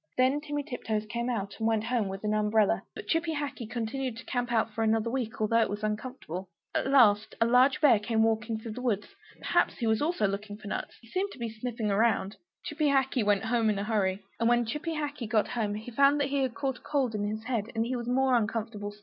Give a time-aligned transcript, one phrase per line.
[0.17, 2.81] Then Timmy Tiptoes came out, and went home with an umbrella.
[2.95, 6.49] But Chippy Hackee continued to camp out for another week, although it was uncomfortable.
[6.73, 9.05] At last a large bear came walking through the wood.
[9.41, 12.37] Perhaps he also was looking for nuts; he seemed to be sniffing around.
[12.63, 14.23] Chippy Hackee went home in a hurry!
[14.39, 17.43] And when Chippy Hackee got home, he found he had caught a cold in his
[17.43, 18.99] head; and he was more uncomfortable still.